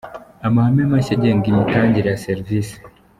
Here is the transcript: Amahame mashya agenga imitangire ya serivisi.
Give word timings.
Amahame 0.47 0.83
mashya 0.91 1.13
agenga 1.17 1.45
imitangire 1.47 2.07
ya 2.09 2.21
serivisi. 2.25 2.75